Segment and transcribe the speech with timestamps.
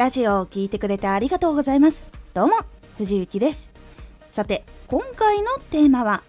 [0.00, 2.08] ラジオを聴いてくれてありがとうございます。
[2.32, 2.54] どうも
[2.96, 3.70] 藤幸です。
[4.30, 6.22] さて今回のテーマは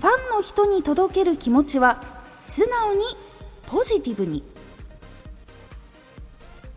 [0.00, 2.02] ファンの人に届ける気持ちは
[2.40, 3.04] 素直に
[3.68, 4.42] ポジティブに。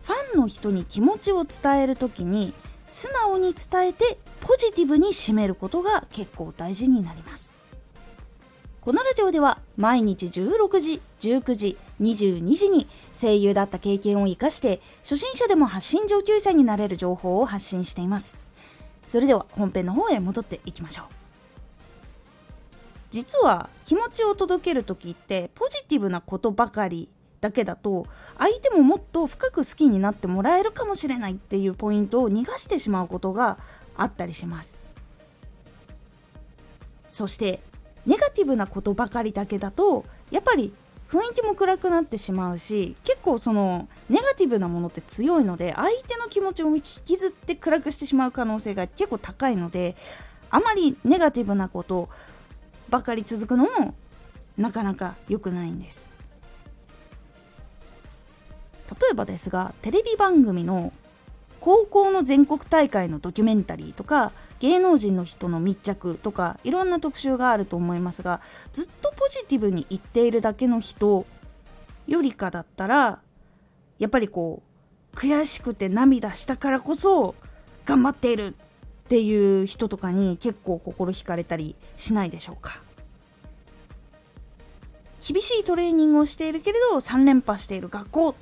[0.04, 2.54] ファンの人に気持ちを伝える時に
[2.86, 7.52] 素直に伝えてポジティブに締めることが結構大事になります。
[8.80, 18.38] このラジオでは毎日16時、19時、22時に声優だった経験を活かして初心者でも発信上級者になれる情報を発信しています。
[19.06, 21.06] それでは本編の方へ戻っていきましょう。
[23.10, 27.08] 実は気持ちを届ける時ってポジティブなことばかり
[27.40, 28.06] だけだと
[28.38, 33.58] 相手ももっと深く好きになってもらえるかもしれないっていうポイントを逃がしてしまうことが
[33.96, 34.78] あったりします
[37.06, 37.60] そして
[38.06, 40.72] ネガティブなことばかりだけだとやっぱり
[41.14, 49.94] 雰囲気も暗くなってしまうし結構そのネガティブなものって強いので相手の気持ちを引きずって暗くしてしまう可能性が結構高いので
[50.50, 52.08] あまりネガティブなこと
[52.88, 53.94] ばかり続くのも
[54.58, 56.08] なかなか良くないんです。
[58.88, 60.92] 例えばですがテレビ番組の
[61.60, 68.40] 高校の全国大会のドキュメンタリーとか芸能人の人の密着とかいろんな特集があると思いますが
[68.72, 71.26] ずっとポジティブに言っているだけの人
[72.06, 73.20] よりかだったら
[73.98, 74.62] やっぱりこ
[75.12, 77.34] う悔しくて涙したからこそ
[77.84, 78.48] 頑張っている
[79.04, 82.82] っていう人とかに結構心惹かれたりしないでしょうか。
[85.26, 88.34] 厳しいトレーニングをしているけれど3連覇している学校っ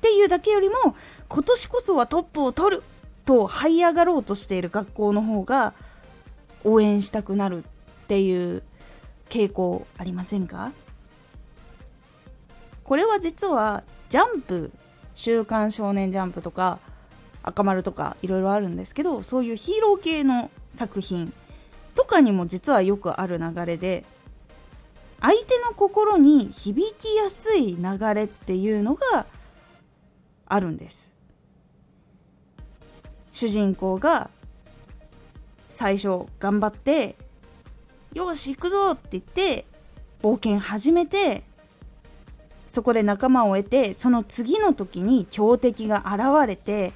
[0.00, 0.96] ていうだけよりも
[1.28, 2.82] 今年こそはトップを取る
[3.30, 5.72] と這い上がろうとしている学校の方が
[6.64, 8.64] 応援したくなるっていう
[9.28, 10.72] 傾向ありませんか？
[12.82, 14.72] これは実はジャンプ
[15.14, 16.80] 「週刊少年ジャンプ」とか
[17.44, 21.32] 赤丸とかいろいろあるんですけどそういうヒーロー系の作品
[21.94, 24.04] とかにも実はよくある流れで
[25.20, 29.26] 相手の心に響きやすい流れっていうのが
[30.46, 31.19] あるんです。
[33.32, 34.30] 主人公が
[35.68, 37.16] 最初頑張って
[38.14, 39.64] 「よし行くぞ!」って言って
[40.22, 41.44] 冒険始めて
[42.68, 46.92] そこで仲間を得てその次の時に強敵が現れて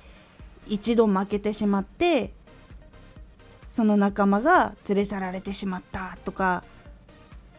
[0.66, 2.32] 一度負けてしまって
[3.68, 6.62] その仲間が連れ去られてしまったとか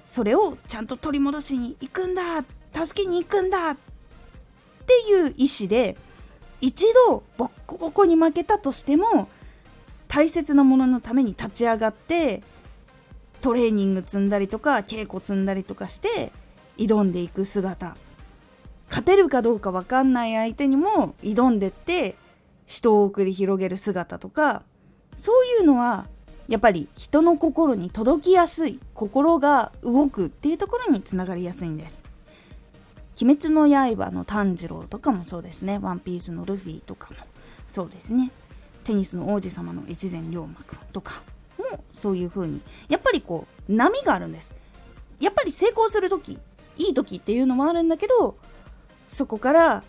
[0.06, 3.78] それをちゃんと取り戻しに行くんだ助けに行くんだっ
[4.86, 5.98] ていう意思で
[6.66, 9.30] 一度ボッコボコに負けたとしても
[10.08, 12.42] 大切なもののために立ち上がって
[13.42, 16.32] トレーニング積んだりとか稽古積んだりとかして
[16.80, 17.96] 挑んでいく姿
[18.88, 22.16] 勝てるかどうか分かんない相手にも挑んでって
[22.66, 24.64] 死闘を繰り広げる姿とか
[25.16, 26.08] そういうのは
[26.48, 32.04] やっぱり人の心に届きやすい心が動くっていうところにつながりやすいんです。
[33.22, 35.80] 鬼滅の刃の炭治郎とかもそうですね。
[35.82, 37.18] ワンピースのルフィとかも
[37.66, 38.32] そうですね。
[38.84, 41.22] テニスの王子様の越前龍馬くんとか
[41.58, 44.52] もそういう風にやっぱりこう波があるんです。
[45.20, 46.38] やっぱり成功する時
[46.78, 48.36] いい時っていうのもあるんだけど
[49.08, 49.84] そこから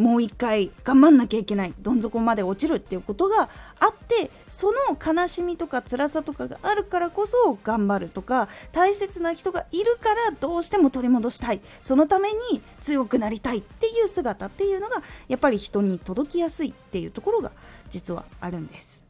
[0.00, 11.60] もう一回頑張んなきゃいけないどん底まで落ちるっていうことがあってその悲しみとか辛さとかがあるからこそ頑張るとか大切な人がいるからどうしても取り戻したい。
[11.82, 17.52] そのために強くなりたいっていう姿っていうのがやっぱり人に届きやすいっていうところが
[17.90, 19.06] 実はあるんです。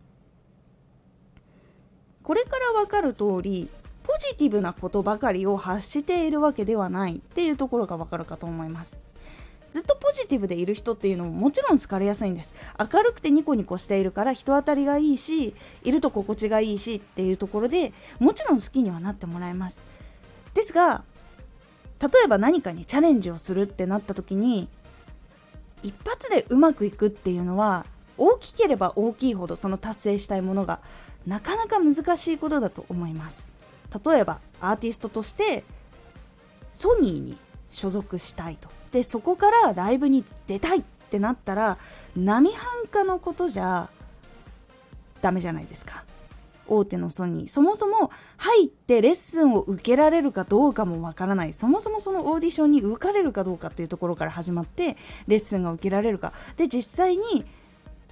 [2.25, 3.69] これから分かる通り
[4.03, 8.99] ポジティブなことばかりを発しているわけではないっていうところが分かるかと思います。
[9.71, 12.53] ずっとポジティブでいる人っていうのももちろん好かれやすいんです。
[12.79, 15.55] 明るくてニコニコしているから人当たりがいいし
[15.85, 19.83] いると心地がいいしっていうところでもちろん好きにはなってもらえます。
[20.55, 21.05] ですが
[22.01, 24.69] 例えば何かにチャレンジをするってなった時に
[25.83, 27.87] 一発でうまくいくっていうのは
[28.17, 30.81] 大きければ大きいほどその達成したいものが
[31.27, 33.47] なかなか難しいことだと思います。
[34.05, 35.65] 例えばアーティストとして
[36.73, 37.37] ソニーに
[37.71, 38.69] 所属したいと。
[38.93, 41.79] でそこからライブに出たいってなったら
[42.17, 43.89] 並半可のことじゃ
[45.23, 46.05] ダメじゃないですか。
[46.67, 47.49] 大手のソニー。
[47.49, 51.53] そもそも入ってレッスンを受けられるかどうかもわからない。
[51.53, 54.97] そもそもそのオーディションに受かれるかどうかっていうところから始まって
[55.27, 56.33] レッスンが受けられるか。
[56.57, 57.45] で実際に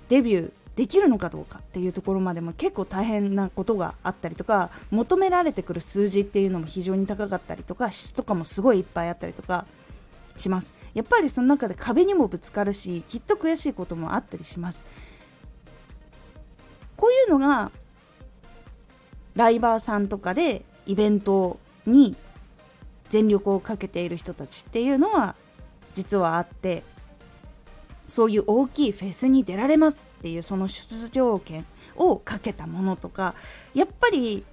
[0.09, 9.67] デビューできるのかどうかっていうところまでも結構大変なことがあったりとか求められてくる数字っていうのも非常に高かったりとか質とかもすごいいっぱいあったりとか
[10.37, 10.73] します。
[10.95, 14.85] やっぱりその中で壁にもぶつかるしきっと悔しいこともあったりします。
[16.97, 17.73] こういうのが
[19.35, 22.15] ライバーさんとかでイベントに
[23.09, 25.35] 全力をかけている人たちっていうのは
[25.95, 26.85] 実はあって
[28.09, 33.35] そういう大きいフェスに出られますっていうその出場権をかけたものとか
[33.75, 34.45] やっぱり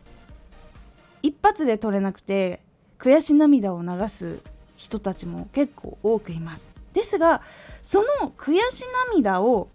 [1.24, 2.60] 一発で取れなくて
[3.00, 4.42] 悔し涙を流す
[4.76, 6.74] 人たちも結構多くいます。
[6.94, 7.42] ですが
[7.82, 9.70] その悔し涙を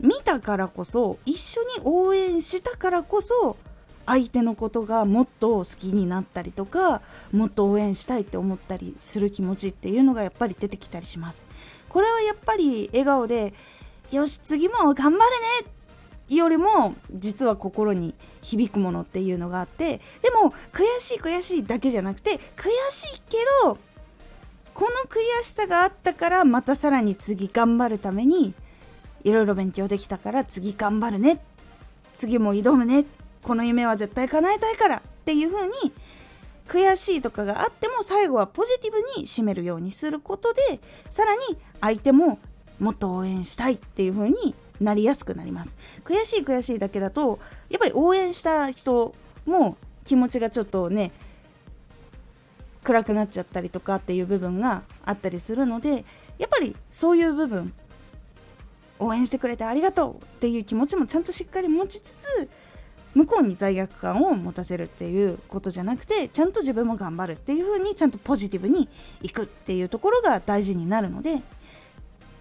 [0.00, 3.56] 見たからこそ一緒に応援したからこそ
[4.04, 11.44] 相手のことがもっと好きになったりとかもっと応援したいって思ったりする気持ちっていうのがやっぱり出てきたりします。
[11.96, 13.54] これはやっぱり笑顔で
[14.12, 15.16] よし次も頑張る
[16.28, 23.78] ねよりも実は心に響くものっていうのがあってでも悔しい悔しいだけじゃなくて悔しいけど
[24.74, 28.52] この悔しさがあったからまたさらに次頑張るために
[29.24, 31.40] いろいろ勉強できたから次頑張るね。
[32.12, 33.06] 次も挑むね。
[33.42, 35.72] この夢は絶対叶えたいからっていう風に
[36.68, 40.80] 悔しいとかがあっても最後はポジティブに締めるようにすることで
[41.10, 41.40] さらに
[41.80, 42.38] 相手も
[42.80, 45.76] もっと応援したいっていう風になりやすくなります。
[46.04, 47.38] 悔しい悔しいだけだと
[47.70, 49.14] やっぱり応援した人
[49.46, 51.12] も気持ちがちょっとね
[52.82, 56.04] 暗くなっちゃったりとかっていう部分があったりするので
[56.38, 57.72] やっぱりそういう部分
[58.98, 62.48] 応援してくれてありがとうっていう気持ちもちゃんとしっかり持ちつつ
[63.16, 68.90] 向こうに罪悪感を持たせるっていうことじゃなくてちゃんと自分も頑張るっていう風にちゃんとポジティブに
[69.22, 71.40] いくっていうところが大事になるので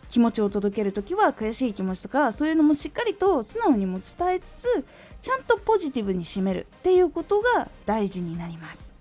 [0.09, 4.85] 気持ちを届ける時は悔しい気持ちとかそういうのもしっかりと素直にも伝えつつ
[5.21, 8.93] ちゃんとポジティブに締めるっていうことが大事になります。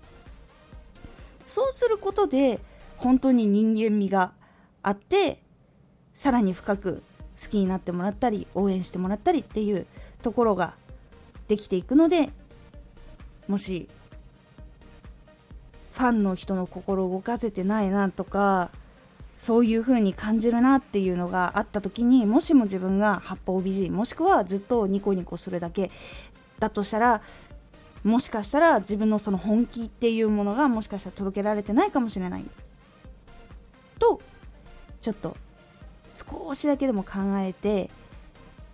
[1.45, 2.59] そうすることで
[2.97, 4.31] 本当に人間味が
[4.81, 5.39] あって
[6.13, 7.03] さらに深く
[7.41, 9.85] 好きになってもらったり応援してもらったりっていう
[10.21, 10.73] ところが
[11.47, 12.29] できていくので
[13.47, 13.87] もし
[15.91, 18.71] ファンの人の心を動かせてないなとか
[19.37, 25.91] そういう風に感じるなっていうのがあった時にもしも自分が八方美人もしくはずっとニコニコするだけ
[26.59, 27.21] だとしたら
[28.03, 32.45] もしかしたら自分のその本気っていうものがもしかしたら届けられてないかもしれない。
[33.97, 34.21] と
[35.01, 35.35] ちょっと
[36.13, 37.89] 少しだけでも考えて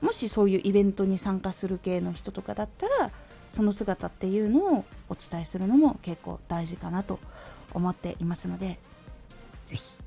[0.02, 3.12] もしそういうイベントに参加する系の人とかだったら
[3.50, 7.20] その姿っていうのをお伝えするのも結構大事かなと
[7.74, 8.80] 思っていますので
[9.66, 9.98] 是非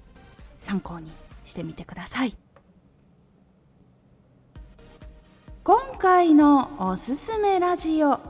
[0.59, 1.11] 参考に
[1.45, 2.35] してみてください。
[5.63, 8.21] 今回のおすすめラジオ。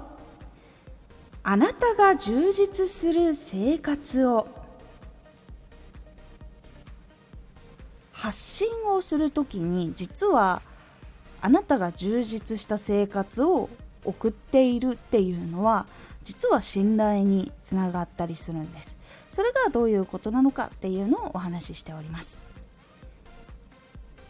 [1.42, 4.46] あなたが充実する生活を。
[8.12, 10.62] 発信をする時に実は
[11.44, 13.68] あなたが充実した生活を
[14.02, 15.84] 送っているっていうのは
[16.22, 18.96] 実は信頼につながったりするんです
[19.30, 22.40] それがどういうことなのかっていうのをお話ししております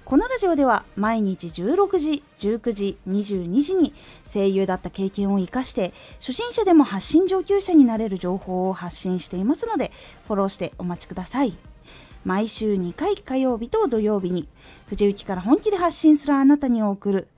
[0.04, 3.94] このラジオでは毎日16時、19時、22時に
[4.24, 9.92] 声優だった経験を生かして初心者でも発信上級者になれる情報を発信していますので
[10.26, 11.56] フォローしてお待ちください。
[12.24, 14.48] 毎週2回火曜日と土曜日に
[14.94, 17.28] 藤雪から本気で発信するあなたに送る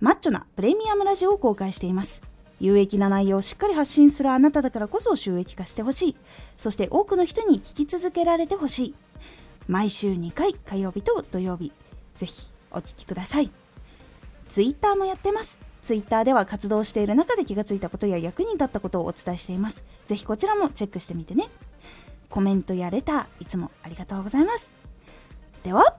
[0.00, 2.20] マッチョなプレミアムラジオを公開しています。
[2.58, 6.16] 有益な内容をしっかり発信するあなただからこそ収益化してほしい。
[6.56, 8.94] そして多くの人に聞き続けられてほしい。
[9.68, 11.72] 毎週2回火曜日と土曜日、
[12.16, 13.50] ぜひお聴きください。
[14.48, 15.58] Twitter もやってます。
[15.80, 19.84] Twitter では活動している中で気がついたことや役に立ったことをお伝えしています。
[20.06, 21.48] ぜひこちらもチェックしてみてね。
[22.30, 24.74] コメントやレターいつもありがとうございます。
[25.62, 25.96] では、